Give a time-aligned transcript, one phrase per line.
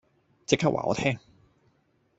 [0.47, 1.19] 即刻話我聽